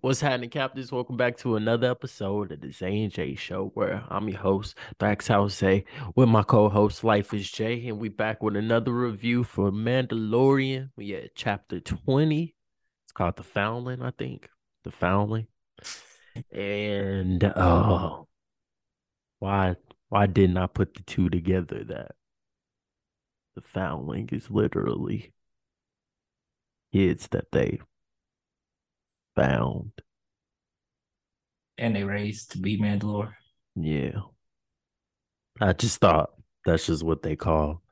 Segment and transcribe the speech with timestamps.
[0.00, 0.92] What's happening, Captains?
[0.92, 4.76] Welcome back to another episode of the Zay and Jay Show, where I'm your host,
[5.00, 5.84] House Zay,
[6.14, 10.90] with my co-host Life is Jay, and we back with another review for Mandalorian.
[10.96, 12.54] We at chapter 20.
[13.04, 14.50] It's called The Foundling, I think.
[14.84, 15.46] The Foundling.
[16.52, 18.22] And uh
[19.38, 19.76] why
[20.10, 22.12] why didn't I put the two together that
[23.54, 25.32] the foundling is literally
[26.92, 27.80] kids that they
[29.36, 29.92] found.
[31.78, 33.34] And they raised to be Mandalore.
[33.74, 34.12] Yeah.
[35.60, 36.30] I just thought
[36.64, 37.82] that's just what they call,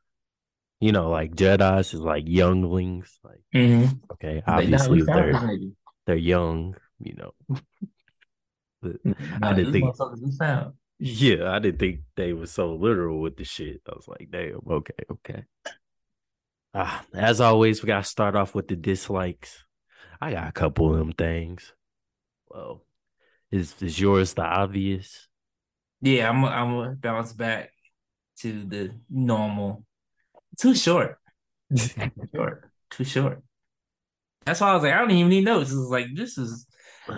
[0.80, 3.18] you know, like Jedi's is like younglings.
[3.22, 3.94] Like, Mm-hmm.
[4.14, 5.58] okay, obviously found they're
[6.06, 7.34] they're young, you know.
[8.82, 8.96] But
[9.40, 10.74] Nah, didn't think- motherfuckers we found.
[10.98, 13.80] yeah, I didn't think they were so literal with the shit.
[13.88, 15.44] I was like, damn, okay, okay.
[16.74, 19.64] Ah, as always, we gotta start off with the dislikes.
[20.24, 21.72] I got a couple of them things.
[22.48, 22.82] Well,
[23.50, 25.28] is is yours the obvious?
[26.00, 27.70] Yeah, I'm I'm gonna bounce back
[28.40, 29.84] to the normal.
[30.58, 31.18] Too short.
[31.76, 32.70] Too short.
[32.90, 33.42] Too short.
[34.46, 35.72] That's why I was like, I don't even need notes.
[35.72, 36.66] It was like this is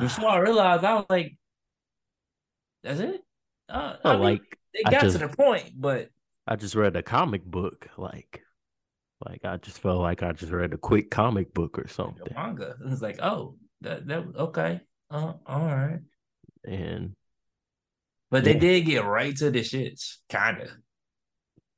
[0.01, 1.37] before I realized I was like,
[2.83, 3.21] that's it.
[3.69, 6.11] Uh, Oh, I mean, like it got just- to the point, but
[6.47, 8.43] I just read a comic book, like
[9.25, 12.35] like I just felt like I just read a quick comic book or the something.
[12.35, 12.77] manga.
[12.81, 14.81] It was like, oh, that that okay.
[15.11, 16.01] Uh, all right.
[16.65, 17.15] And
[18.31, 18.61] But they Yeah.
[18.61, 20.71] did get right to the shits, kind of.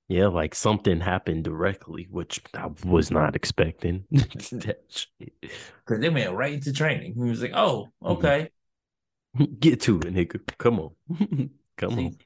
[0.09, 4.05] yeah, like something happened directly, which I was not expecting.
[5.85, 7.15] Because they went right into training.
[7.15, 8.13] He was like, oh, Mhm.
[8.13, 8.51] okay.
[9.61, 10.41] Get to it, nigga.
[10.59, 10.91] Come on.
[11.77, 12.19] Come See, on.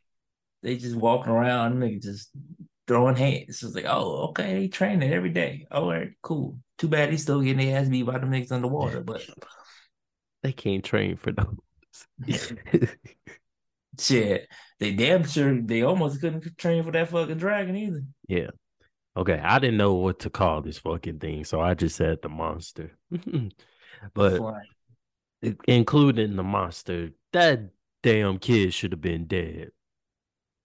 [0.62, 2.30] they just walking around, nigga, just
[2.92, 3.62] throwing hands.
[3.62, 5.66] It's like, oh, okay, they training every day.
[5.70, 6.58] All right, cool.
[6.76, 9.22] Too bad they still getting their ass beat by them niggas underwater, but
[10.42, 12.06] They can't train for those.
[14.00, 14.48] shit,
[14.80, 18.02] they damn sure they almost couldn't train for that fucking dragon either.
[18.28, 18.48] yeah.
[19.16, 19.38] Okay.
[19.38, 22.92] I didn't know what to call this fucking thing, so I just said the monster.
[24.14, 24.66] but Flying.
[25.68, 27.60] including the monster, that
[28.02, 29.68] damn kid should have been dead.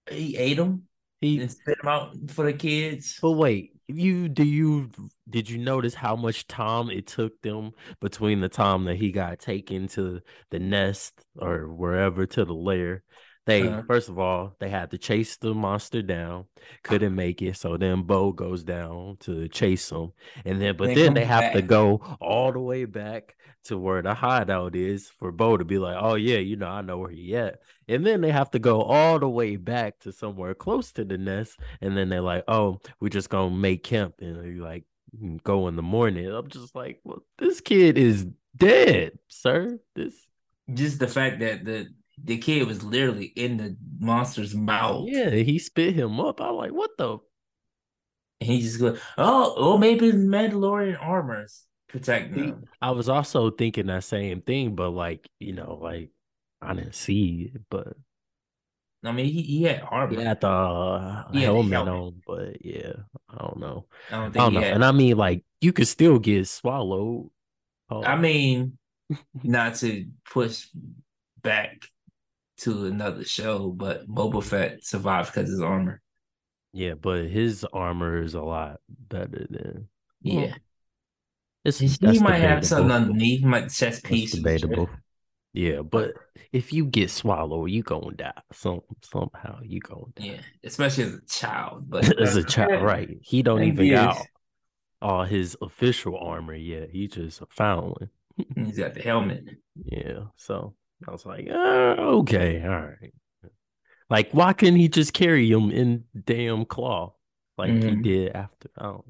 [0.09, 0.87] he ate them
[1.21, 3.17] He spit them out for the kids.
[3.21, 4.91] But wait, you do you
[5.29, 9.39] did you notice how much time it took them between the time that he got
[9.39, 13.03] taken to the nest or wherever to the lair?
[13.47, 13.83] They Uh-huh.
[13.87, 16.45] first of all they had to chase the monster down,
[16.83, 20.13] couldn't make it, so then Bo goes down to chase him,
[20.45, 24.01] and then but Then then they have to go all the way back to where
[24.03, 27.09] the hideout is for Bo to be like, oh yeah, you know I know where
[27.11, 30.91] he at, and then they have to go all the way back to somewhere close
[30.93, 34.59] to the nest and then they're like, "Oh, we're just gonna make camp and they
[34.59, 34.85] like
[35.43, 38.25] go in the morning." I'm just like, "Well, this kid is
[38.55, 39.79] dead, sir.
[39.95, 40.27] This,
[40.73, 41.87] Just the fact that the
[42.23, 45.07] the kid was literally in the monster's mouth.
[45.07, 46.41] yeah, he spit him up.
[46.41, 47.19] I'm like, what the?
[48.39, 52.65] And he just go, oh, oh, maybe the Mandalorian armor's protect him.
[52.81, 56.11] I was also thinking that same thing, but like, you know, like
[56.61, 57.95] I didn't see it, but
[59.03, 60.19] I mean, he, he had armor.
[60.19, 61.93] he had the uh, He had the helmet, helmet.
[61.93, 62.21] on.
[62.25, 62.93] But yeah,
[63.29, 63.85] I don't know.
[64.11, 64.61] I don't I don't know.
[64.61, 64.73] had.
[64.73, 67.29] And I mean, like, you could still get swallowed.
[67.89, 68.77] Oh, I mean,
[69.43, 70.67] not to push
[71.41, 71.83] back
[72.59, 76.01] to another show, but Boba Fett survived because his armor.
[76.73, 79.89] yeah, but his armor is a lot better than.
[80.23, 80.55] Well, Yeah,
[81.65, 84.33] It's he that's might have something underneath, like chest That's piece.
[84.35, 84.69] and shit.
[84.69, 84.89] debatable.
[85.53, 86.13] Yeah, but
[86.51, 88.41] if you get swallowed, you gonna die.
[88.53, 90.25] Some somehow you gonna die.
[90.25, 91.89] Yeah, especially as a child.
[91.89, 93.17] But As a child, right?
[93.21, 94.17] He don't He even got
[95.01, 96.89] all his official armor yet.
[96.91, 98.09] He just a foundling.
[98.55, 99.45] He's got the helmet.
[99.85, 100.25] Yeah.
[100.37, 100.75] So
[101.05, 103.13] I was like, uh, okay, all right.
[104.09, 107.13] Like, why couldn't he just carry him in damn claw
[107.57, 108.03] like he Mhm.
[108.03, 108.69] did after?
[108.77, 109.05] I don't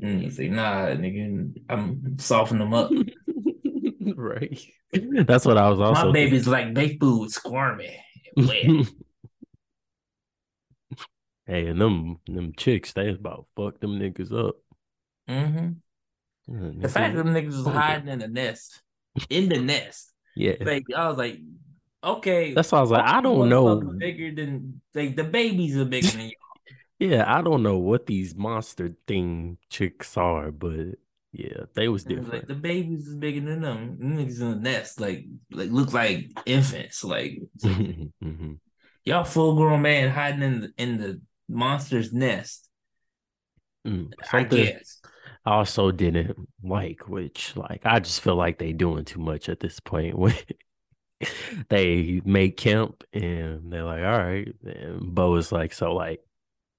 [0.00, 2.90] And he's like, nah, nigga, I'm softening them up.
[4.16, 4.58] right.
[4.92, 6.06] That's what I was also.
[6.06, 7.90] My baby's like baked food, squirming.
[11.46, 14.56] hey, and them them chicks, they about fuck them niggas up.
[15.28, 15.72] hmm
[16.48, 17.76] Mm, The fact that them niggas was Okay.
[17.76, 18.80] hiding in the nest,
[19.28, 21.38] in the nest, yeah, like I was like,
[22.02, 23.80] okay, that's why I was like, I don't know.
[23.98, 26.30] Bigger than like the babies are bigger than y'all.
[26.98, 30.98] Yeah, I don't know what these monster thing chicks are, but
[31.32, 32.26] yeah, they was different.
[32.26, 33.96] it's Like the babies is bigger than them.
[34.02, 37.02] Niggas in the nest, like like look like infants.
[37.02, 38.58] Like, Mhm.
[39.06, 42.68] y'all full grown man hiding in the in the monster's nest.
[43.86, 45.00] Mm, I guess.
[45.46, 49.80] Also didn't like, which like I just feel like they doing too much at this
[49.80, 50.16] point.
[50.18, 50.34] When
[51.68, 56.24] they make camp and they're like, all right, and Bo is like, so like,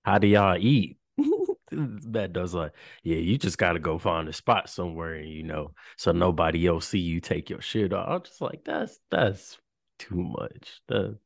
[0.04, 0.98] how do y'all eat?
[1.72, 2.74] that does like,
[3.04, 6.68] yeah, you just got to go find a spot somewhere, and you know, so nobody
[6.68, 8.10] else see you take your shit off.
[8.10, 9.58] I'm just like, that's that's
[10.00, 10.81] too much.
[10.88, 11.18] The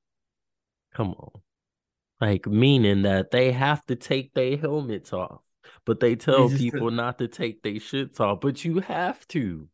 [0.94, 1.42] come on,
[2.22, 5.42] like meaning that they have to take their helmets off,
[5.86, 9.68] but they tell people not to take their shits off, but you have to.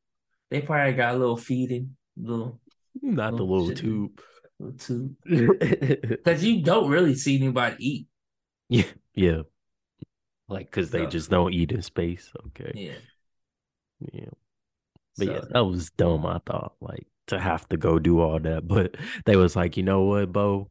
[0.50, 2.60] They probably got a little feeding, little
[3.02, 4.22] not little the little shit, tube,
[4.60, 5.16] little tube,
[6.10, 8.08] because you don't really see anybody eat.
[8.69, 9.42] Yeah, yeah.
[10.48, 12.31] Like, cause they just don't eat in space.
[12.48, 12.72] Okay.
[12.75, 14.10] Yeah.
[14.12, 14.30] Yeah.
[15.18, 16.25] But so, yeah, that was dumb.
[16.25, 19.84] I thought like to have to go do all that, but they was like, you
[19.84, 20.69] know what, Bo?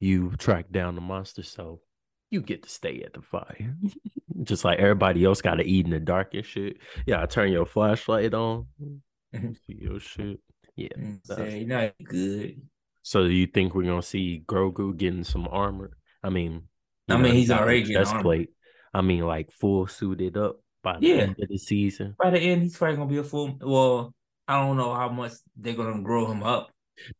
[0.00, 1.80] you track down the monster, so
[2.30, 3.76] you get to stay at the fire.
[4.42, 6.78] Just like everybody else got to eat in the dark and shit.
[7.06, 8.66] Yeah, I turn your flashlight on.
[8.80, 9.52] Mm-hmm.
[9.66, 10.40] See your shit.
[10.76, 10.88] Yeah,
[11.24, 12.62] say not good.
[13.02, 15.90] So do you think we're gonna see Grogu getting some armor?
[16.22, 16.68] I mean,
[17.08, 18.50] I mean, he's already getting chest plate.
[18.94, 21.14] I mean, like full suited up by the yeah.
[21.16, 22.14] end of the season.
[22.18, 23.58] By the end, he's probably gonna be a full.
[23.60, 24.14] Well,
[24.48, 26.70] I don't know how much they're gonna grow him up.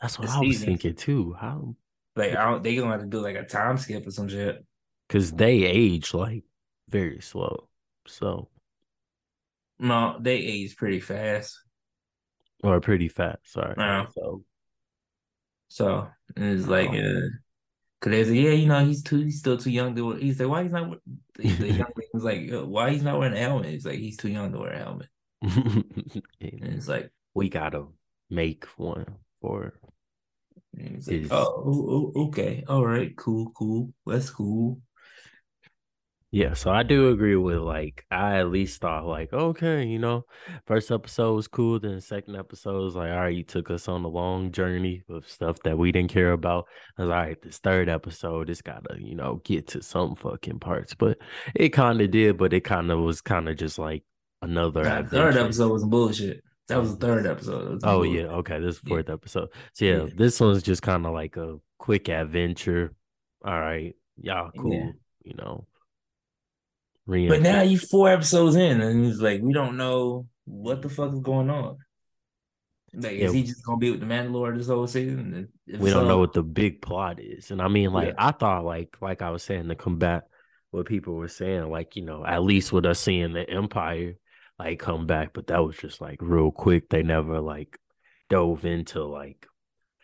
[0.00, 0.48] That's what I season.
[0.48, 1.34] was thinking too.
[1.38, 1.74] How
[2.16, 4.64] like I don't, they gonna have to do like a time skip or some shit.
[5.10, 6.44] Cause they age like
[6.88, 7.68] very slow.
[8.06, 8.48] So
[9.78, 11.58] no, they age pretty fast.
[12.62, 13.40] Or pretty fast.
[13.44, 13.74] Sorry.
[13.76, 14.06] No.
[14.14, 14.44] So
[15.68, 17.28] so it's like uh,
[18.00, 20.06] Cause they say, yeah, you know, he's too, he's still too young to.
[20.06, 20.16] Wear.
[20.16, 20.96] He's like, why he's not?
[21.34, 23.68] The young man was like, why he's not wearing a helmet?
[23.68, 25.08] He's like, he's too young to wear a helmet.
[25.42, 27.84] and it's like, we gotta
[28.30, 29.04] make one
[29.42, 29.74] for.
[30.72, 34.80] Like, oh, oh, okay, all right, cool, cool, that's cool.
[36.32, 40.26] Yeah, so I do agree with like I at least thought like okay, you know,
[40.64, 43.88] first episode was cool, then the second episode was like all right, you took us
[43.88, 46.66] on a long journey of stuff that we didn't care about.
[46.96, 50.60] I was all right, this third episode, it's gotta you know get to some fucking
[50.60, 51.18] parts, but
[51.56, 54.04] it kind of did, but it kind of was kind of just like
[54.40, 54.84] another.
[55.10, 56.44] Third episode was bullshit.
[56.68, 57.80] That was the third episode.
[57.82, 59.14] Oh yeah, okay, this is fourth yeah.
[59.14, 59.48] episode.
[59.72, 60.10] So yeah, yeah.
[60.14, 62.92] this one's just kind of like a quick adventure.
[63.44, 64.90] All right, y'all cool, yeah.
[65.24, 65.66] you know
[67.06, 71.12] but now you four episodes in, and it's like we don't know what the fuck
[71.12, 71.78] is going on.
[72.92, 73.26] Like, yeah.
[73.26, 75.48] is he just gonna be with the Mandalore this whole season?
[75.66, 78.14] If we don't know what the big plot is, and I mean, like, yeah.
[78.18, 80.24] I thought, like, like I was saying, to combat
[80.70, 84.14] what people were saying, like, you know, at least with us seeing the Empire,
[84.58, 86.88] like, come back, but that was just like real quick.
[86.88, 87.78] They never like
[88.28, 89.46] dove into like,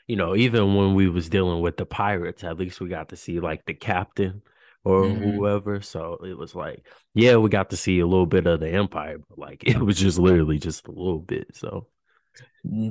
[0.07, 3.17] you know, even when we was dealing with the pirates, at least we got to
[3.17, 4.43] see like the captain
[4.87, 5.33] or mm-hmm.
[5.33, 5.81] whoever.
[5.81, 9.19] So it was like, yeah, we got to see a little bit of the Empire,
[9.29, 11.56] but like it was just literally just a little bit.
[11.56, 11.88] So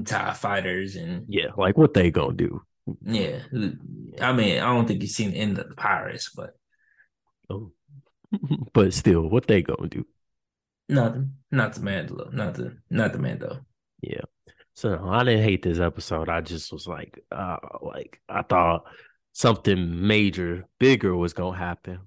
[0.06, 2.62] TIE fighters and yeah, like what they gonna do?
[3.02, 3.40] Yeah,
[4.22, 6.52] I mean, I don't think you've seen the end of the pirates, but
[7.50, 7.72] oh,
[8.74, 10.06] but still, what they gonna do?
[10.90, 11.32] Nothing.
[11.50, 12.32] Not the Mandalo.
[12.34, 13.62] Not the not the Mando.
[14.02, 14.22] Yeah.
[14.74, 16.28] So I didn't hate this episode.
[16.28, 18.84] I just was like, uh, like I thought
[19.36, 22.00] something major, bigger was gonna happen,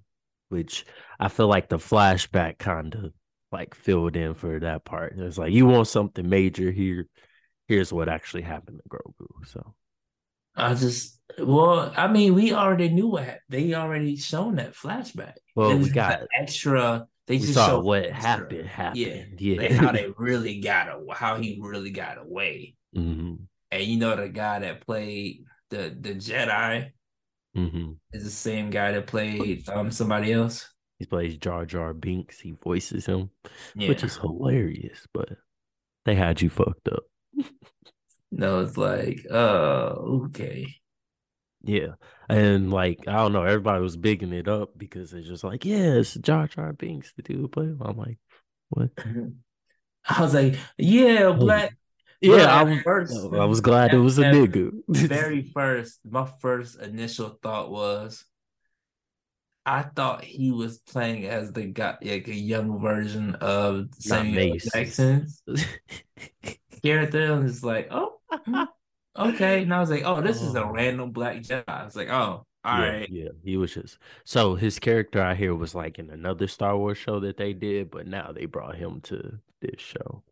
[0.49, 0.87] which
[1.21, 3.13] I feel like the flashback kind of
[3.53, 5.15] like filled in for that part.
[5.19, 7.07] It's like you want something major here.
[7.69, 9.47] Here's what actually happened to Grogu.
[9.47, 9.75] So
[10.57, 15.35] I just well, I mean, we already knew what they already shown that flashback.
[15.55, 17.07] Well, we got extra.
[17.27, 18.67] They just saw what extra, happened.
[18.69, 19.61] Happened, yeah, yeah.
[19.61, 22.75] Like how they really got a, how he really got away.
[22.97, 23.35] Mm-hmm.
[23.71, 26.93] And you know the guy that played the the Jedi
[27.59, 27.93] Mm-hmm.
[28.13, 30.69] Is the same guy that played um somebody else.
[30.99, 32.41] He plays Jar Jar Binks.
[32.41, 33.31] He voices him,
[33.75, 33.89] yeah.
[33.89, 35.07] which is hilarious.
[35.13, 35.31] But
[36.05, 37.05] they had you fucked up.
[38.31, 40.67] no, it's like, oh, okay.
[41.63, 41.95] Yeah,
[42.29, 45.95] and like I don't know, everybody was bigging it up because it's just like, yeah,
[45.95, 47.73] it's Jar Jar Binks the dude play.
[47.81, 48.19] I'm like,
[48.71, 48.91] what?
[50.09, 51.77] I was like, yeah, black
[52.21, 54.73] yeah, I was, first, I was glad it was a nigga.
[54.89, 58.25] very first, my first initial thought was,
[59.65, 65.43] I thought he was playing as the guy, like a young version of Samuel Jackson's
[66.83, 67.35] character.
[67.35, 68.63] And it's like, oh, hmm,
[69.17, 69.63] okay.
[69.63, 70.71] And I was like, oh, this is a oh.
[70.71, 71.65] random black Jedi.
[71.69, 73.09] I was like, oh, all yeah, right.
[73.11, 76.99] yeah, he was just so his character I hear was like in another Star Wars
[76.99, 80.23] show that they did, but now they brought him to this show.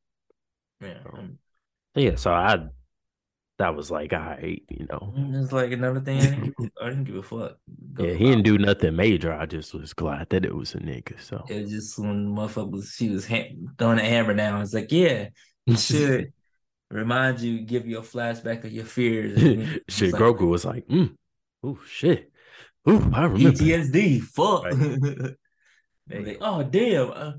[0.81, 0.99] Yeah.
[1.13, 1.39] Um,
[1.97, 2.59] yeah, so I
[3.59, 5.15] that was like, all right, you know.
[5.17, 6.21] It's like another thing.
[6.21, 7.57] I didn't, I didn't give a fuck.
[7.95, 9.33] Go Yeah, he didn't do nothing major.
[9.33, 11.19] I just was glad that it was a nigga.
[11.21, 14.61] So It was just when motherfucker was she was ha- throwing a hammer down.
[14.61, 15.29] It's like, yeah,
[15.77, 16.33] should
[16.91, 19.41] remind you, give you a flashback of your fears.
[19.89, 21.15] shit, like, Grogu was like, mm,
[21.65, 22.31] oh shit.
[22.89, 23.51] Ooh, I remember.
[23.51, 24.23] PTSD.
[24.23, 24.65] Fuck.
[24.65, 25.35] Right.
[26.09, 27.11] Like, oh damn.
[27.11, 27.33] Uh,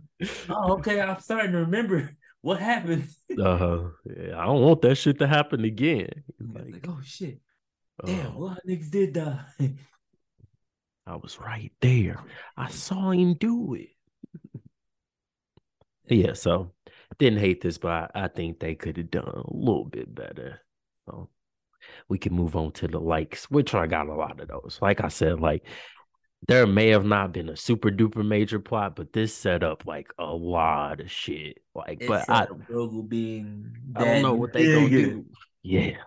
[0.49, 0.99] oh, okay.
[0.99, 3.07] I'm starting to remember what happened.
[3.37, 3.83] Uh, huh.
[4.05, 6.23] yeah, I don't want that shit to happen again.
[6.39, 7.39] like, Like, oh shit.
[8.05, 9.39] Damn, uh, a lot of niggas did die.
[11.05, 12.19] I was right there.
[12.55, 13.89] I saw him do it.
[16.09, 16.73] Yeah, so
[17.17, 20.61] didn't hate this, but I, I think they could have done a little bit better.
[21.05, 21.29] So
[22.09, 24.79] we can move on to the likes, which I got a lot of those.
[24.81, 25.63] Like I said, like
[26.47, 30.11] there may have not been a super duper major plot, but this set up like
[30.17, 31.59] a lot of shit.
[31.75, 35.25] Like, It but I, Grogu being I don't know what they gonna do.
[35.63, 35.97] Yeah.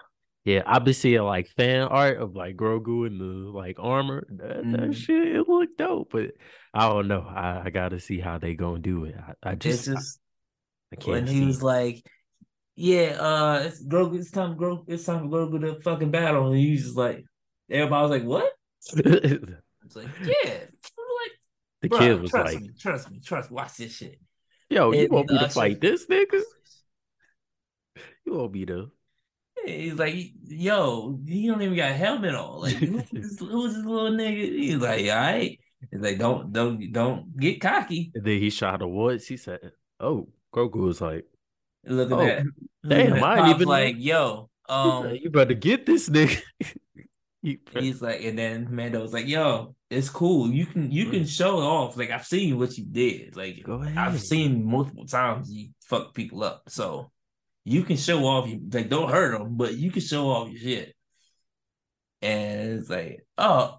[0.45, 4.27] Yeah, I've been seeing like fan art of like Grogu in the like armor.
[4.31, 4.95] That, that Mhm.
[4.95, 6.33] shit it looked dope, but
[6.73, 7.21] I don't know.
[7.21, 9.17] I, I gotta see how they gonna do it.
[9.17, 10.21] I, I It's just, just
[10.93, 11.65] I, I when he was it.
[11.65, 12.03] like,
[12.77, 14.19] "Yeah, uh, it's Grogu.
[14.21, 14.57] It's time.
[14.59, 14.85] Grogu.
[14.89, 17.25] It's time for Grogu to fucking battle." And he was just like,
[17.71, 18.53] everybody was like, "What?"
[19.95, 20.61] the It's like, "Yeah."
[21.83, 23.51] Like, kid was trust like, me, trust me, trust.
[23.51, 23.55] me.
[23.57, 24.21] Watch this shit."
[24.69, 26.43] "Yo, you And want me to fight this nigga?
[28.25, 28.91] You want me to?"
[29.65, 30.15] He's like,
[30.47, 32.61] "Yo, he don't even got a helmet on.
[32.63, 35.59] Like, who's this, who's this little nigga?" He's like, "All right."
[35.91, 39.27] He's like, "Don't, don't, don't get cocky." And then he shot a woods.
[39.27, 41.27] He said, "Oh." Grogu was like,
[41.85, 42.43] Looking Oh, at,
[42.87, 46.41] damn, looking I even like, "Yo, um." said, "You better get this nigga."
[47.43, 50.49] He- He's like, and then Mando was like, "Yo, it's cool.
[50.49, 51.29] You can you can mm.
[51.29, 51.97] show off.
[51.97, 53.37] Like I've seen what you did.
[53.37, 53.65] Like.
[53.97, 56.63] I've seen multiple times you fuck people up.
[56.69, 57.11] So
[57.65, 58.49] you can show off.
[58.49, 60.95] You like don't hurt them, but you can show off your shit."
[62.23, 63.79] And it's like, "Oh,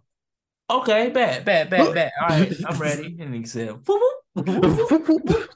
[0.70, 2.12] okay, bad, bad, bad, bad.
[2.22, 4.00] All right, I'm ready." And he said, "Boop,
[4.36, 5.48] boop, boop, boop, boop,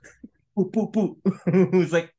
[0.57, 2.13] boop, boop, boop." It's like,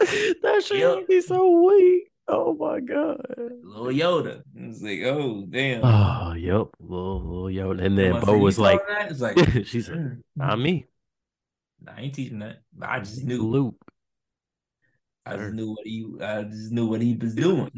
[0.00, 0.96] that shit Yep.
[0.96, 2.12] would be so weak.
[2.28, 3.20] Oh my god.
[3.62, 6.68] "Little Yoda." It's like, "Oh damn." Oh, yep.
[6.80, 7.84] Little, little Yoda.
[7.84, 10.86] And then Bo was like, her that?" "It's like, she said, mm, not me.
[11.86, 12.62] I ain't teaching that.
[12.80, 13.42] I just knew.
[13.42, 13.76] Luke.
[15.24, 16.06] I just knew what he.
[16.20, 17.70] I just knew what he was doing.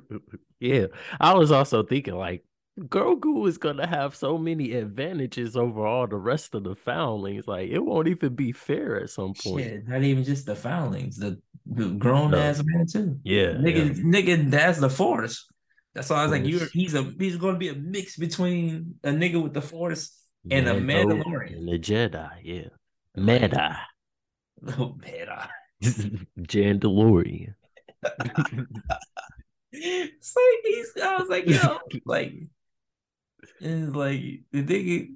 [0.60, 0.86] yeah.
[1.20, 2.44] I was also thinking like
[2.78, 7.46] Grogu is gonna have so many advantages over all the rest of the foundlings.
[7.46, 9.64] Like it won't even be fair at some point.
[9.64, 12.38] Shit, not even just the foundlings, the, the grown No.
[12.38, 13.18] ass man too.
[13.24, 14.02] Yeah, nigga, yeah.
[14.02, 15.46] nigga, that's the force.
[15.94, 19.10] That's why I was like, you're he's a he's gonna be a mix between a
[19.10, 20.16] nigga with the force
[20.50, 21.56] and a Mandalorian.
[21.58, 22.30] and the Jedi.
[22.42, 22.68] Yeah.
[23.16, 23.78] Meta.
[24.78, 25.48] Oh I-
[26.40, 27.54] Jandalorian.
[28.04, 28.22] like
[29.72, 30.92] he's.
[31.02, 32.32] I was like, yo, like,
[33.60, 34.20] and like
[34.52, 35.14] the nigga.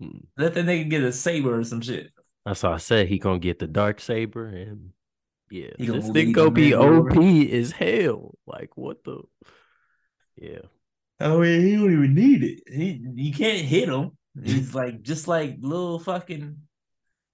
[0.00, 0.18] Hmm.
[0.36, 2.10] Let the nigga get a saber or some shit.
[2.44, 4.90] That's why I said he gonna get the dark saber and
[5.50, 7.16] yeah, He this the gonna be OP
[7.52, 8.36] as hell.
[8.46, 9.22] Like what the?
[10.36, 10.60] Yeah,
[11.20, 12.62] I mean, he don't even need it.
[12.66, 14.12] He you can't hit him.
[14.42, 16.56] He's like just like little fucking.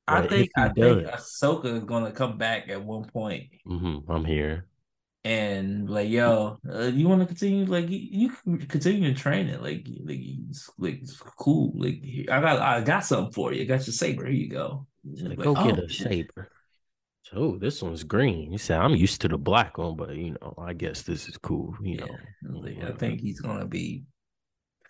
[0.08, 3.98] I But think I think does- Ahsoka is gonna come back at one point hmm
[4.08, 4.66] I'm here.
[5.24, 7.64] And like, yo, uh, you want to continue?
[7.66, 9.62] Like, you, you can continue to train it.
[9.62, 11.72] Like, like, it's, like it's cool.
[11.74, 13.62] Like, I got I got something for you.
[13.62, 14.24] I got your saber.
[14.24, 14.86] Here you go.
[15.04, 16.12] Like, go get oh, a shit.
[16.12, 16.50] saber.
[17.22, 18.52] So this one's green.
[18.52, 21.36] He said, "I'm used to the black one, but you know, I guess this is
[21.36, 22.06] cool." You Yeah,
[22.42, 24.04] know, like, I think he's gonna be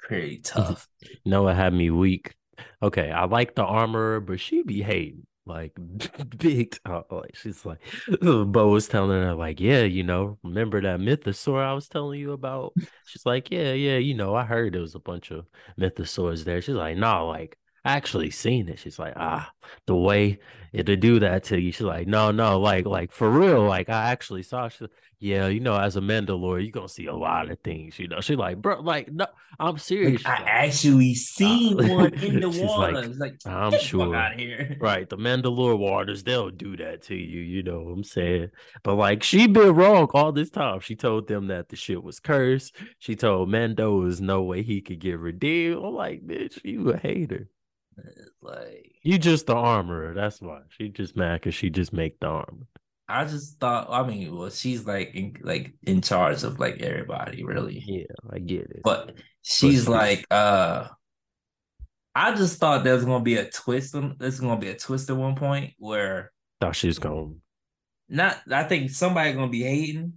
[0.02, 0.88] pretty tough.
[1.24, 2.34] Know had me weak?
[2.82, 5.72] Okay, I like the armor but she be hating like
[6.38, 6.78] big.
[6.86, 7.80] like she's like,
[8.20, 12.32] Bo was telling her like, yeah, you know, remember that mythosaur I was telling you
[12.32, 12.74] about?
[13.04, 15.46] She's like, yeah, yeah, you know, I heard there was a bunch of
[15.78, 16.60] mythosaurs there.
[16.62, 18.78] She's like, no, like I actually seen it.
[18.78, 19.50] She's like, ah,
[19.86, 20.38] the way
[20.72, 21.72] it'll do that to you.
[21.72, 24.68] She's like, no, no, like, like for real, like I actually saw.
[24.68, 24.86] She,
[25.20, 27.98] yeah, you know, as a Mandalore, you're gonna see a lot of things.
[27.98, 29.26] You know, she's like, bro, like, no,
[29.58, 30.24] I'm serious.
[30.24, 32.92] Like, I actually seen Uh, one in the she's water.
[32.92, 34.14] like, like, I'm sure.
[34.14, 34.76] out here.
[34.80, 38.50] Right, the Mandalore waters, they'll do that to you, you know what I'm saying?
[38.84, 40.80] But like she been wrong all this time.
[40.80, 42.76] She told them that the shit was cursed.
[42.98, 45.82] She told Mando there's no way he could get redeemed.
[45.84, 47.48] I'm like, bitch, you a hater.
[48.42, 50.14] Like, You just the armorer.
[50.14, 50.60] That's why.
[50.70, 52.66] She just mad because she just make the armor.
[53.08, 53.88] I just thought.
[53.90, 57.82] I mean, well, she's like in like in charge of like everybody, really.
[57.84, 58.82] Yeah, I get it.
[58.84, 60.88] But she's she's- like, uh,
[62.14, 63.94] I just thought there's gonna be a twist.
[63.94, 67.40] On, there's gonna be a twist at one point where Thought she was going
[68.08, 68.38] not.
[68.50, 70.14] I think somebody gonna be hating.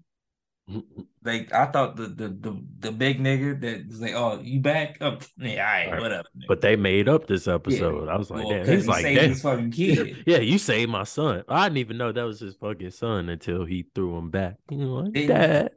[1.23, 4.97] Like I thought the the the, the big nigga that was like, "Oh, you back
[5.01, 5.23] up?
[5.37, 6.01] Yeah, all right, Right.
[6.01, 8.09] whatever." But they made up this episode.
[8.09, 8.67] I was like, Well, damn.
[8.75, 10.23] He's like, saved his fucking kid.
[10.25, 11.43] yeah, you saved my son.
[11.47, 14.55] I didn't even know that was his fucking son until he threw him back.
[14.71, 15.71] You know, like, Didn't- Dad.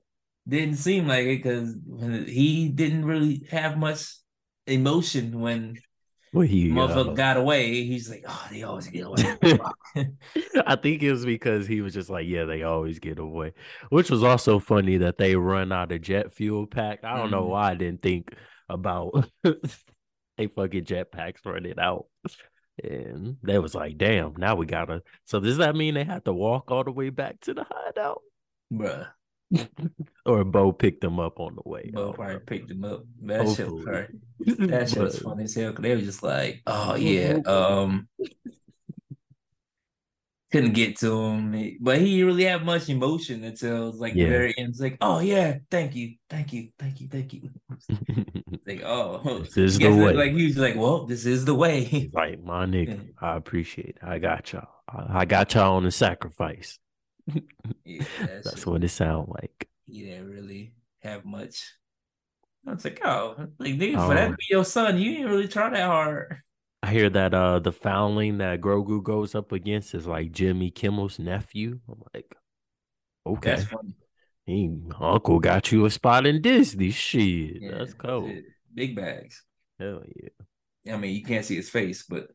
[0.49, 1.75] Didn't seem like it because
[2.29, 4.05] he didn't really have much
[4.67, 5.77] emotion when
[6.35, 7.85] Well, he uh, motherfucker got away.
[7.85, 9.23] He's like, "Oh, they always get away."
[10.67, 13.53] I think it was because he was just like, yeah, they always get away.
[13.91, 17.05] Which was also funny that they run out of jet fuel pack.
[17.05, 17.51] I don't know Mhm.
[17.51, 18.35] why I didn't think
[18.69, 19.31] about
[20.37, 22.07] they fucking jet packs running out.
[22.83, 25.03] And they was like, damn, now we gotta.
[25.27, 28.23] So does that mean they have to walk all the way back to the hideout?
[28.73, 29.09] Bruh,
[30.27, 31.91] Or Bo picked them up on the way?
[31.93, 33.05] Bo probably picked them up.
[33.23, 34.67] That shit was Hopefully.
[34.69, 35.73] That shit was But- funny as hell.
[35.73, 38.09] 'cause they were just like, "Oh yeah, um,
[40.53, 44.25] couldn't get to him." But he didn't really have much emotion until it's like Yeah.
[44.25, 44.71] the very end.
[44.71, 47.51] It's like, "Oh yeah, thank you, thank you, thank you, thank you."
[48.67, 50.15] Like, "Oh, This is the way.
[50.15, 53.89] Like he was like, "Well, this is the way." He's like, my nigga, I appreciate
[53.89, 53.99] it.
[54.03, 54.69] I got y'all.
[54.89, 56.79] I, I got y'all on the sacrifice.
[57.85, 59.69] Yeah, that That's what it sound like.
[59.87, 61.75] he didn't really have much.
[62.67, 65.49] I was like, "Oh, like nigga, for that to be your son, you didn't really
[65.49, 66.39] try that hard."
[66.83, 71.19] I hear that uh the foundling that Grogu goes up against is like Jimmy Kimmel's
[71.19, 71.81] nephew.
[71.89, 72.35] I'm like,
[73.27, 73.97] okay, That's funny.
[74.47, 76.91] he, Uncle got you a spot in Disney.
[76.91, 78.31] Shit, Yeah, that's cool.
[78.75, 79.43] Big bags.
[79.79, 80.95] Hell yeah.
[80.95, 82.29] I mean, you can't see his face, but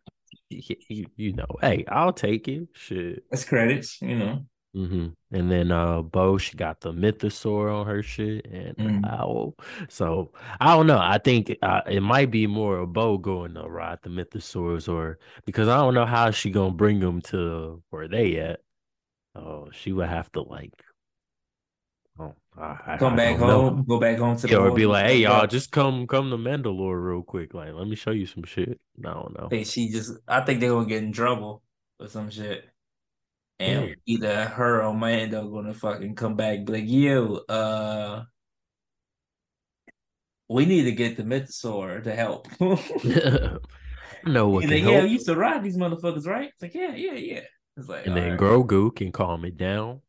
[0.50, 2.70] You, you, you know, hey, I'll take it.
[2.74, 3.24] Shit.
[3.30, 4.46] that's credits, you know.
[4.74, 9.06] Hmm And then uh Bo, she got the mythosaur on her shit and Mhm.
[9.10, 9.56] owl.
[9.90, 11.00] So I don't know.
[11.00, 15.18] I think uh, it might be more of Bo going to ride the mythosaurs or
[15.46, 18.62] because I don't know how she gonna bring them to where they at.
[19.36, 20.74] Oh, she would have to like
[22.20, 23.70] oh, I, I- Come I back know.
[23.70, 26.30] home, go back home to the Yeah, or be like, hey y'all, just come come
[26.30, 27.54] to Mandalore real quick.
[27.56, 28.80] Like, let me show you some shit.
[29.04, 29.46] I don't know.
[29.48, 31.64] I think she just I think they're gonna get in trouble
[32.00, 32.69] or some shit.
[33.60, 33.96] And Yeah.
[34.06, 38.24] either her or Mando gonna fucking come back be like, yo, uh
[40.48, 42.48] we need to get the Mythosaur to help.
[44.26, 45.04] no He's can like, yeah, help.
[45.04, 46.50] we used to ride these motherfuckers, right?
[46.50, 47.42] It's like, yeah, yeah, yeah.
[47.78, 48.38] It's like, And then right.
[48.38, 50.02] Grogu can calm it down.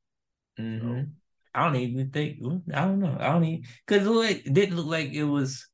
[0.58, 1.14] Mhm.
[1.54, 2.38] I don't even think.
[2.72, 3.16] I don't know.
[3.18, 5.66] I don't even because it didn't look like it was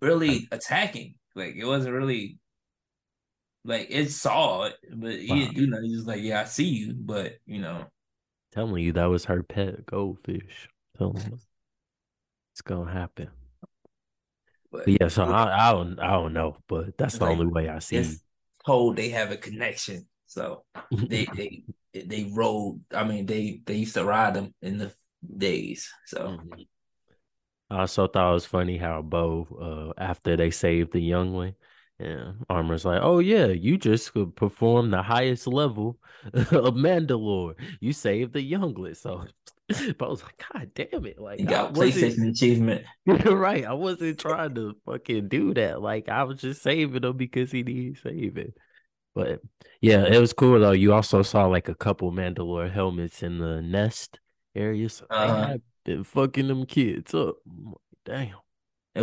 [0.00, 1.14] really attacking.
[1.34, 2.38] Like it wasn't really
[3.64, 5.86] like it saw it, but he didn't do nothing.
[5.86, 7.86] He's was like, "Yeah, I see you," but you know,
[8.52, 10.68] Telling you that was her pet goldfish.
[10.98, 11.40] Telling.
[12.52, 13.28] It's gonna happen.
[14.72, 17.46] but But yeah, so I, I don't I don't know, but that's the like- only
[17.46, 17.96] way I see.
[17.96, 18.20] it's
[18.66, 20.06] told they have a connection.
[20.26, 21.62] So they they
[21.94, 22.80] they rode.
[22.94, 24.92] I mean, they they used to ride them in the
[25.36, 25.90] days.
[26.06, 26.66] So Mhm.
[27.70, 31.54] I also thought it was funny how Bo, uh, after they saved the youngling,
[32.00, 35.98] yeah, Armor's like, "Oh yeah, you just could perform the highest level
[36.34, 37.54] of Mandalore.
[37.80, 39.26] You saved the youngling." So,
[39.68, 42.84] but I was like, "God damn it!" Like, I got PlayStation achievement.
[43.06, 43.64] right.
[43.66, 45.82] I wasn't trying to fucking do that.
[45.82, 48.54] Like I was just saving him because he needed saving.
[49.14, 49.40] But
[49.80, 50.72] yeah, it was cool though.
[50.72, 54.20] You also saw like a couple Mandalore helmets in the nest
[54.54, 54.88] area.
[54.88, 55.48] So Uh-huh.
[55.48, 57.36] have been fucking them kids up.
[58.04, 58.36] Damn.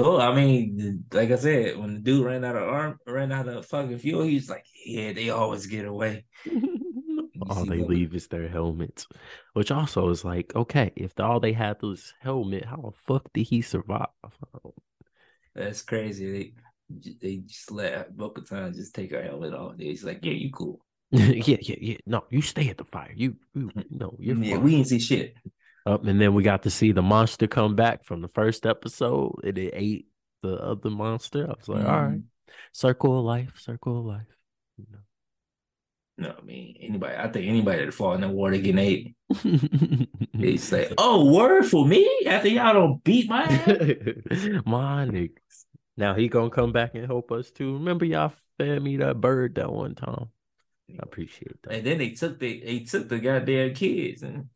[0.02, 3.48] Well, I mean, like I said, when the dude ran out of arm, ran out
[3.48, 6.26] of fucking fuel, he was like, "Yeah, they always get away."
[7.50, 9.08] all they leave is their helmets.
[9.54, 13.48] Which also is like, okay, if all they had was helmet, how the fuck did
[13.48, 14.08] he survive?
[15.56, 16.54] That's crazy.
[16.90, 19.76] They they just let Bo-Katan just take her helmet off.
[19.78, 20.80] He's like, "Yeah, you cool.
[21.12, 21.98] yeah, yeah, yeah.
[22.06, 23.12] No, you stay at the fire.
[23.16, 24.64] You, you no, you're yeah, fine.
[24.64, 25.36] we ain't see shit."
[25.88, 29.40] Up and then we got to see the monster come back from the first episode,
[29.44, 30.08] and it ate
[30.44, 31.46] the other monster.
[31.46, 32.52] I was like, all right, mm-hmm.
[32.74, 34.28] circle of life, circle of life.
[34.78, 34.86] You
[36.18, 37.16] No, I mean anybody.
[37.16, 39.16] I think anybody that fall in the water getting ate.
[40.40, 44.64] It's like, "Oh, word for me." After y'all don't beat my ass.
[44.66, 45.66] My niggas.
[45.96, 47.74] Now he gonna come back and help us too.
[47.76, 50.30] Remember y'all fed me that bird that one time.
[50.92, 51.74] I appreciate that.
[51.74, 54.50] and then they took the they took the goddamn kids and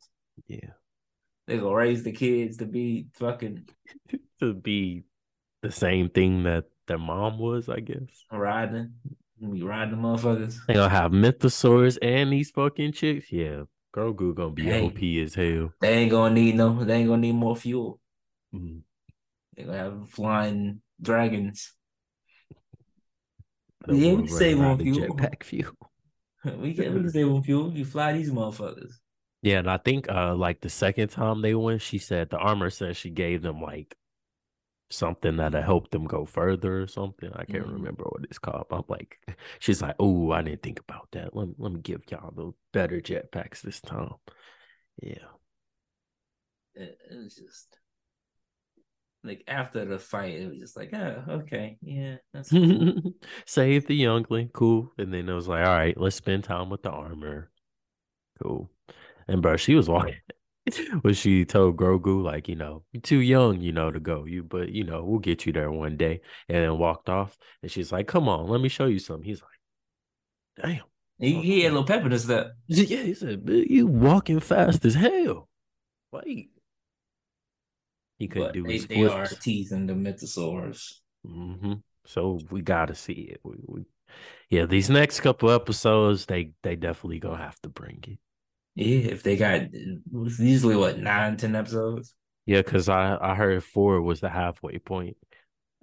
[0.47, 0.71] Yeah.
[1.47, 3.67] They gonna raise the kids to be fucking
[4.39, 5.03] To be
[5.61, 8.25] the same thing that their mom was, I guess.
[8.31, 8.93] riding.
[9.39, 10.57] We riding the motherfuckers.
[10.67, 13.31] They gonna have mythosaurs and these fucking chicks.
[13.31, 13.63] Yeah.
[13.91, 14.71] girl, Grogu gonna be.
[14.71, 15.73] OP as hell.
[15.81, 16.83] They ain't gonna need no.
[16.83, 17.99] They ain't gonna need more fuel.
[18.53, 18.81] Mm.
[19.55, 21.73] They gonna have flying dragons.
[23.87, 25.15] Yeah, we can save on fuel.
[25.15, 25.73] Jetpack fuel.
[26.45, 27.71] We can we can save on fuel.
[27.73, 28.93] You fly these motherfuckers.
[29.41, 32.69] Yeah, and I think uh like the second time they went, she said the armor
[32.69, 33.95] said she gave them like
[34.89, 37.31] something that'll help them go further or something.
[37.33, 37.73] I can't Mhm.
[37.73, 38.67] remember what it's called.
[38.71, 39.19] I'm like,
[39.59, 41.35] she's like, oh, I didn't think about that.
[41.35, 44.13] Let me let me give y'all the better jetpacks this time.
[45.01, 45.27] Yeah.
[46.75, 47.77] It, it was just
[49.23, 52.79] like after the fight, it was just like, oh, okay, yeah, that's cool.
[53.45, 54.91] Save the youngling, cool.
[54.97, 57.51] And then it was like, all right, let's spend time with the armor.
[58.41, 58.69] Cool.
[59.27, 60.15] And bro, she was walking
[61.01, 64.25] when she told Grogu, like, you know, you're too young, you know, to go.
[64.25, 66.21] You but you know, we'll get you there one day.
[66.49, 67.37] And then walked off.
[67.61, 69.25] And she's like, Come on, let me show you something.
[69.25, 70.83] He's like, Damn.
[71.19, 72.53] he, he had a little pep in his step.
[72.67, 75.49] Yeah, he said, "Man, you walking fast as hell.
[76.11, 76.51] Wait.
[78.19, 80.99] He couldn't But do they, his they are teasing the mythosaurs.
[81.25, 81.73] Mm-hmm.
[82.05, 83.39] So we gotta see it.
[83.43, 83.85] We, we,
[84.49, 88.19] yeah, these next couple episodes, they they definitely gonna have to bring it.
[88.75, 92.13] Yeah, if they got it was usually what nine, ten episodes.
[92.45, 95.17] Yeah, because I I heard four was the halfway point.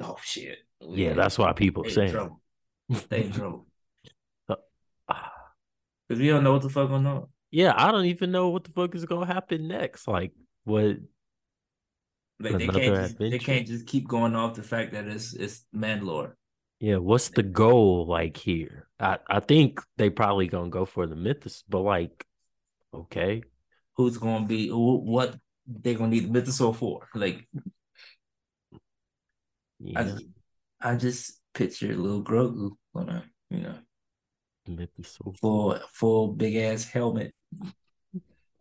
[0.00, 0.58] Oh shit.
[0.80, 2.12] We Yeah, that's why people they in saying.
[2.12, 2.40] trouble.
[3.10, 3.66] They in trouble
[5.08, 5.54] Ah,
[6.08, 7.28] because we don't know what the fuck going on.
[7.50, 10.06] yeah, I don't even know what the fuck is gonna happen next.
[10.08, 10.32] Like
[10.64, 10.98] what?
[12.40, 15.64] Like they can't just, they can't just keep going off the fact that it's it's
[15.74, 16.34] Mandalore.
[16.80, 18.88] Yeah, what's the goal like here?
[19.00, 22.24] I I think they probably gonna go for the mythos, but like,
[22.92, 23.42] okay,
[23.96, 27.08] Who's gonna be what they're gonna need the mythosaur for?
[27.14, 27.46] Like
[28.72, 28.78] I,
[29.80, 30.24] yeah, just,
[30.80, 33.74] I just picture little Grogu on a you know
[34.66, 37.32] mythos full full big ass helmet.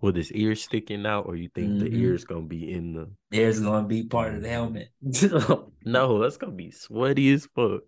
[0.01, 1.97] with his ears sticking out, or you think the Mhm.
[1.97, 3.09] ears gonna be in the?
[3.31, 4.89] ear's gonna be part of the helmet.
[5.85, 7.83] no, that's gonna be sweaty as fuck.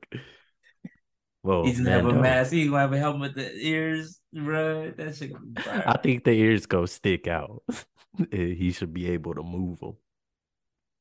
[1.44, 2.52] Well, He's gonna have a mask.
[2.52, 4.92] He's gonna have a helmet with the ears, bro.
[4.92, 5.84] That shit gonna be fire.
[5.86, 7.64] I think the ears go stick out.
[8.32, 9.96] he should be able to move them.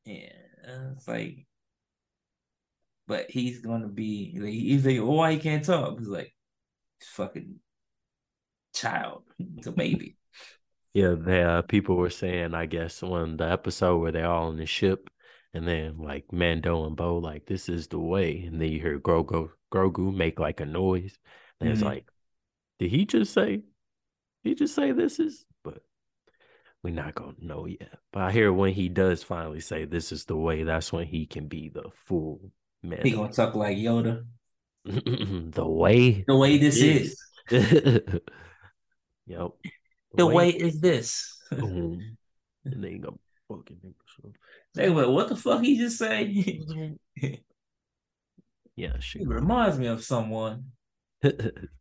[0.04, 0.32] Yeah,
[0.92, 1.46] it's like,
[3.06, 5.98] but he's gonna be like, he's like, oh, why he can't talk?
[5.98, 6.32] He's like,
[7.02, 7.56] fucking
[8.74, 9.24] child,
[9.56, 10.16] it's a baby.
[10.94, 14.56] Yeah, the uh, people were saying, I guess, on the episode where they're all on
[14.56, 15.10] the ship,
[15.52, 18.98] and then like Mando and Bo, like this is the way, and then you hear
[18.98, 21.18] Grogu, Grogu make like a noise,
[21.60, 21.86] and it's Mhm.
[21.86, 22.06] like,
[22.78, 23.62] did he just say?
[24.42, 25.44] He just say this is?
[25.64, 25.82] But
[26.82, 27.98] we're not gonna know yet.
[28.12, 31.26] But I hear when he does finally say this is the way, that's when he
[31.26, 32.52] can be the full
[32.82, 33.00] man.
[33.02, 34.24] He gonna talk like Yoda.
[34.84, 37.20] the way, The way this is.
[37.50, 37.72] is,
[39.26, 39.50] yep.
[40.14, 41.36] the way is this.
[41.50, 42.16] Boom.
[42.64, 43.94] And then you go fucking
[44.74, 46.62] They went, what the fuck he just say?
[48.78, 50.66] Yeah, she reminds me of someone.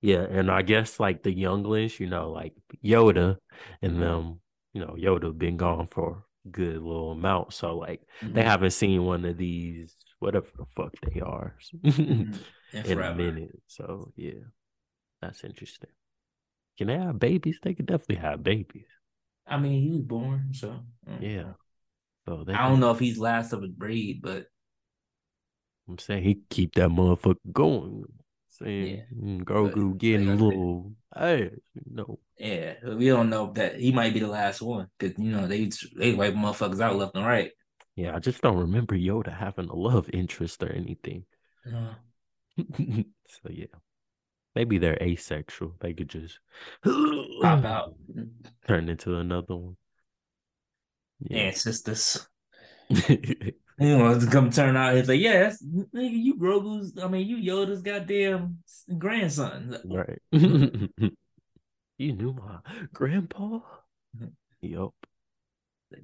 [0.00, 2.52] Yeah, and I guess like the younglings, you know, like
[2.84, 3.38] Yoda
[3.80, 4.40] and them,
[4.74, 7.54] you know, Yoda been gone for a good little amount.
[7.54, 8.44] So like they Mhm.
[8.44, 12.38] haven't seen one of these, whatever the fuck they are, Mhm.
[12.74, 13.62] And in a minute.
[13.66, 14.44] So yeah,
[15.22, 15.90] that's interesting.
[16.76, 17.58] Can they have babies?
[17.62, 18.88] They could definitely have babies.
[19.46, 21.22] I mean, he was born, so mm.
[21.22, 21.54] Yeah.
[22.26, 24.46] So they I don't know if he's last of a breed, but
[25.88, 28.04] I'm saying he keep that motherfucker going.
[28.48, 29.04] Saying Yeah.
[29.44, 31.40] Grogu But getting a little ass,
[31.74, 32.18] you know.
[32.38, 35.70] yeah, we don't know that he might be the last one because you know they
[35.96, 37.52] they wipe motherfuckers out left and right.
[37.96, 41.26] Yeah, I just don't remember Yoda having a love interest or anything.
[41.66, 41.94] Uh,
[42.58, 43.66] so yeah,
[44.54, 45.74] maybe they're asexual.
[45.80, 46.38] They could just
[46.82, 47.94] pop out
[48.66, 49.76] turn into another one.
[51.20, 51.38] Yeah.
[51.38, 52.26] ancestors.
[53.78, 56.92] You know, to come turn out, it's like, yeah, that's, nigga, you Grogu's.
[57.02, 58.58] I mean, you Yoda's goddamn
[58.98, 59.76] grandson.
[59.84, 60.22] Right.
[60.32, 62.58] you knew my
[62.92, 63.60] grandpa.
[64.16, 64.32] Mhm.
[64.62, 64.94] Yup.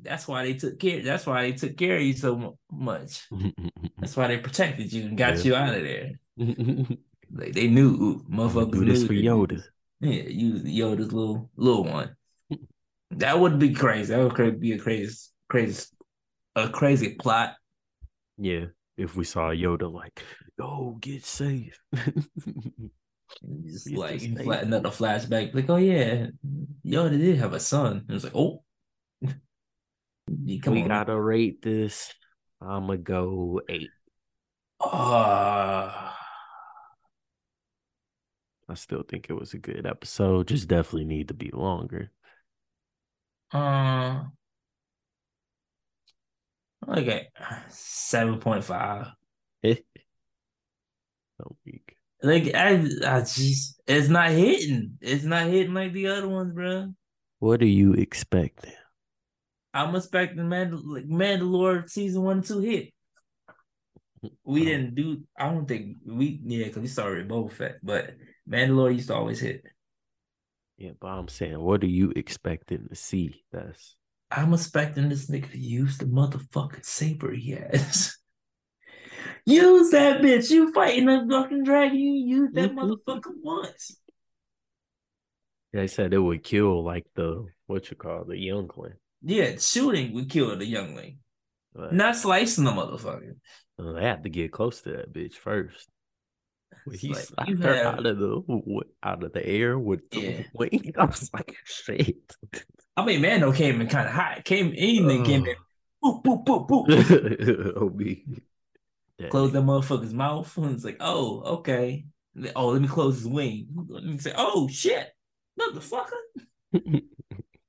[0.02, 1.02] That's why they took care.
[1.02, 3.28] That's why they took care of you so much.
[3.98, 5.42] That's why they protected you and got Yeah.
[5.44, 6.10] you out of there.
[7.32, 9.62] Like they knew, ooh, motherfuckers do this knew for Yoda.
[10.00, 12.16] Yeah, you Yoda's little little one.
[13.12, 14.12] That would be crazy.
[14.12, 15.16] That would be a crazy,
[15.48, 15.86] crazy,
[16.56, 17.54] a crazy plot.
[18.40, 20.24] Yeah, if we saw Yoda like,
[20.58, 21.78] "Go get safe."
[23.64, 24.36] Just Get like this thing.
[24.44, 26.28] flat, another flashback, like, oh yeah,
[26.84, 28.04] Yoda did have a son.
[28.08, 28.64] It was like, oh,
[30.62, 32.12] come we on, gotta rate this.
[32.60, 33.94] I'ma go eight.
[34.80, 36.16] Ah,
[38.70, 40.48] I still think it was a good episode.
[40.48, 42.10] Just definitely need to be longer.
[43.52, 44.24] uh,
[46.88, 47.28] okay,
[47.68, 49.08] seven point five.
[49.62, 49.76] Eh.
[51.38, 51.96] so weak.
[52.22, 54.98] Like I, I just, it's not hitting.
[55.00, 56.92] It's not hitting like the other ones, bro.
[57.38, 58.72] What are you expecting?
[59.72, 62.92] I'm expecting Mandal- like Mandalore season one and two hit.
[64.44, 64.64] We Oh.
[64.64, 65.22] didn't do.
[65.38, 68.10] I don't think we yeah because we started with Boba Fett, but
[68.48, 69.62] Mandalore used to always hit.
[70.76, 73.44] Yeah, but I'm saying, what are you expecting to see?
[73.52, 73.96] That's
[74.30, 78.16] I'm expecting this nigga to use the motherfucking saber he has.
[79.44, 80.50] use that bitch.
[80.50, 81.98] You fighting a fucking dragon.
[81.98, 82.12] You
[82.42, 83.96] use that motherfucker once.
[85.72, 88.94] they said it would kill like the what you call the youngling.
[89.22, 91.18] Yeah, shooting would kill the youngling.
[91.74, 93.34] But, Not slicing the motherfucker.
[93.78, 95.88] uh, they have to get close to that bitch first.
[96.84, 100.20] When he like, slapped her have- out of the out of the air with the
[100.20, 100.42] Yeah.
[100.54, 102.16] wing, I was like, shit.
[102.96, 104.44] I mean, Mando came in kind of hot.
[104.44, 105.56] Came in and came in.
[106.02, 107.76] Boop, boop, boop, boop.
[107.82, 109.28] OB.
[109.30, 110.54] Close that motherfucker's mouth.
[110.56, 112.04] And it's like, oh, okay.
[112.56, 113.68] Oh, let me close his wing.
[113.88, 115.08] Let me say, oh shit,
[115.60, 116.06] motherfucker.
[116.72, 117.02] that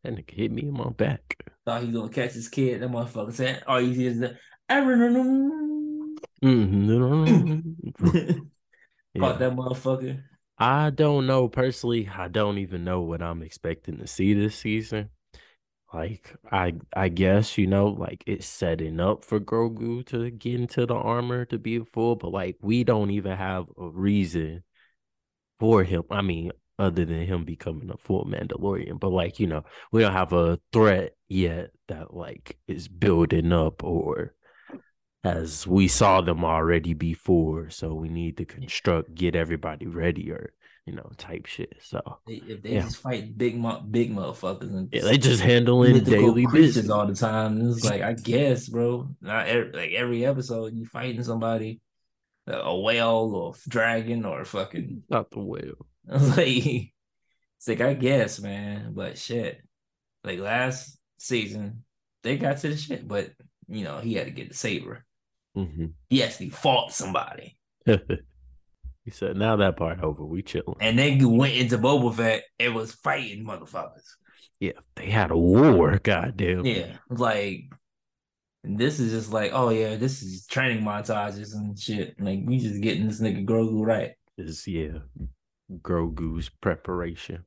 [0.06, 1.36] nigga hit me in my back.
[1.66, 2.82] Thought he was gonna catch his kid.
[2.82, 4.38] That motherfucker said, all you hear is the.
[6.44, 7.76] Mhm.
[8.00, 8.46] caught
[9.14, 9.34] Yeah.
[9.34, 10.24] that motherfucker.
[10.62, 12.08] I don't know personally.
[12.08, 15.10] I don't even know what I'm expecting to see this season.
[15.93, 20.86] Like I I guess you know like it's setting up for Grogu to get into
[20.86, 24.63] the armor to be a full, but like we don't even have a reason
[25.60, 26.04] for him.
[26.12, 30.13] I mean, other than him becoming a full Mandalorian, but like you know we don't
[30.13, 34.36] have a threat yet that like is building up or
[35.24, 37.70] as we saw them already before.
[37.70, 40.54] So we need to construct, get everybody ready, or
[40.88, 41.76] you know, type shit.
[41.82, 42.82] So They- If they Yeah.
[42.82, 46.90] just fight big, mo- big motherfuckers and yeah, they just handling daily business.
[46.90, 47.62] all the time.
[47.70, 49.16] It's like I guess, bro.
[49.22, 51.82] Not every, like every episode you fighting somebody,
[52.48, 55.86] a- a whale or a dragon or fucking Not the whale.
[56.08, 56.92] like.
[57.58, 58.94] It's like I guess, man.
[58.96, 59.62] But shit,
[60.24, 61.84] like last season
[62.24, 63.30] they got to the shit, but
[63.68, 65.06] you know he had to get the saber.
[65.56, 71.20] Hmm He actually fought somebody, he said, "Now that part over, we chilling." and then
[71.20, 74.06] you went into Boba Fett and was fighting motherfuckers.
[74.60, 75.98] Yeah, they had a war.
[75.98, 76.66] Goddamn.
[76.66, 77.64] Yeah, like
[78.64, 82.16] this is just like, oh yeah, this is training montages and shit.
[82.20, 84.12] Like we just getting this nigga Grogu right.
[84.38, 85.00] Is yeah,
[85.82, 87.46] Grogu's preparation.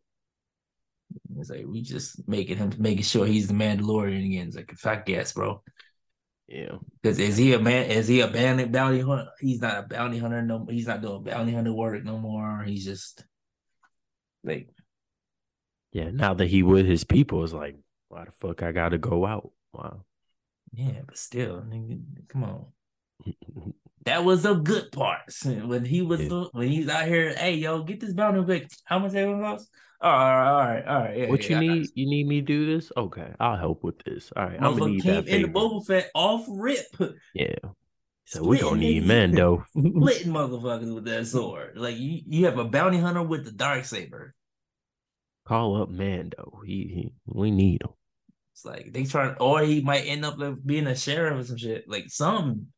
[1.38, 4.48] It's like we just making him making sure he's the Mandalorian again.
[4.48, 5.62] It's like I guess, bro.
[6.46, 7.90] Yeah, Because is he a man?
[7.90, 9.30] Is he a bounty bounty hunter?
[9.40, 10.42] He's not a bounty hunter.
[10.42, 12.62] No, he's not doing bounty hunter work no more.
[12.64, 13.24] He's just
[14.44, 14.68] like
[15.92, 16.10] yeah.
[16.10, 17.76] Now that he with his people, is like,
[18.08, 19.52] why the fuck I gotta go out?
[19.72, 20.04] Wow.
[20.72, 22.66] yeah, but still, nigga, come on.
[24.04, 26.44] That was the good parts when he was Yeah.
[26.52, 27.34] when he's out here.
[27.34, 28.70] Hey, yo, get this bounty quick.
[28.84, 29.70] How much that gonna cost?
[30.04, 31.16] All right, all right, all right.
[31.16, 31.90] Yeah, what yeah, you I got need?
[31.94, 32.92] You need me to do this?
[32.94, 34.30] Okay, I'll help with this.
[34.36, 35.48] All right, I'm gonna Motherfucker need came that in the favor.
[35.48, 36.86] Boba Fett off rip,
[37.32, 37.54] Yeah.
[38.26, 39.06] So we Splitting gonna need niggas.
[39.06, 39.64] Mando.
[39.78, 41.78] splitting motherfuckers with that sword.
[41.78, 44.34] Like you, you have a bounty hunter with the dark saber.
[45.46, 46.60] Call up Mando.
[46.66, 47.90] He, he we need him.
[48.52, 51.56] It's like they trying, or he might end up like being a sheriff or some
[51.56, 51.88] shit.
[51.88, 52.68] Like some,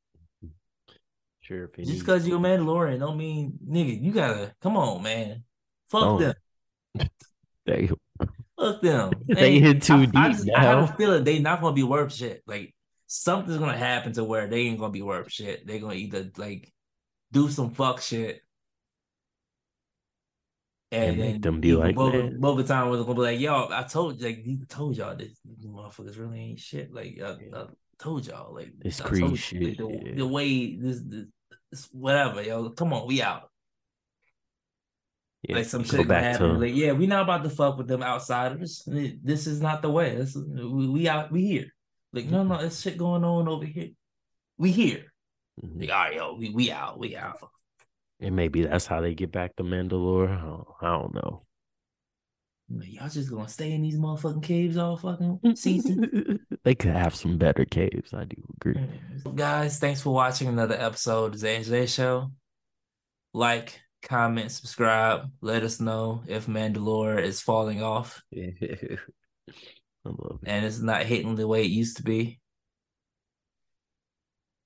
[1.41, 4.03] Sure, just because you're a Mandalorian don't mean nigga.
[4.03, 5.45] You gotta come on, man.
[5.89, 6.35] Fuck Oh, them.
[7.67, 7.91] They,
[8.57, 9.11] Fuck them.
[9.27, 11.83] They hit too I, I, deep just- I have a feeling they not gonna be
[11.83, 12.43] worth shit.
[12.47, 12.75] Like
[13.09, 15.67] something's gonna happen to where they ain't gonna be worth shit.
[15.67, 16.73] They're gonna either like
[17.33, 18.41] do some fuck shit.
[20.93, 23.83] And And make then them be like, Bo- "Man." Was gonna be like, "Yo, I
[23.83, 26.95] told like he told y'all this motherfuckers really ain't shit.
[26.95, 27.31] Like I.
[27.53, 27.67] I
[27.99, 30.15] told y'all like This I Creed told you, shit, like, the, yeah.
[30.17, 31.25] the way this, this,
[31.71, 33.51] this whatever yo come on we out
[35.42, 37.77] yeah, like some shit gonna back happen to like yeah we not about to fuck
[37.79, 38.83] with them outsiders
[39.22, 41.66] this is not the way this is, we, we out we here
[42.12, 43.90] like no no there's shit going on over here
[44.59, 45.05] we here
[45.64, 45.81] Mhm.
[45.81, 47.38] like all right yo we, we out we out
[48.20, 50.31] and maybe that's how they get back to Mandalore.
[50.31, 51.42] I don't, I don't know.
[52.70, 57.14] Like, y'all just gonna stay in these motherfucking caves all fucking season they could have
[57.14, 58.12] some better caves.
[58.12, 58.88] I do agree.
[59.35, 62.33] Guys, thanks for watching another episode of the J Show.
[63.33, 65.31] Like, comment, subscribe.
[65.41, 68.99] Let us know if Mandalore is falling off it.
[70.05, 72.41] and it's not hitting the way it used to be.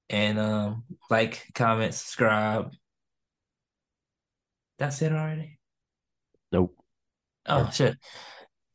[0.08, 2.72] And um, like, comment, subscribe.
[4.78, 5.58] That's it already.
[6.52, 6.76] Nope.
[7.46, 7.96] Oh shit.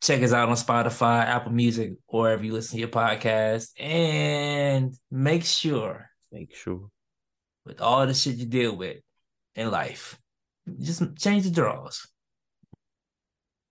[0.02, 3.70] Check us out on Spotify, Apple Music, or wherever you listen to your podcast.
[3.80, 6.90] And make sure Make sure.
[7.66, 8.98] with all the shit you deal with
[9.56, 10.20] in life.
[10.80, 12.08] Just change the draws.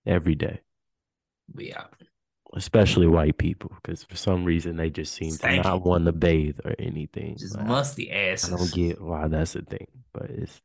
[0.05, 0.61] Every day.
[1.53, 1.93] We out.
[2.55, 5.61] especially white people, because for some reason they just seem Stanky.
[5.61, 7.37] to not want to bathe or anything.
[7.37, 10.61] Just Like, musty I don't get why that's a thing, but it's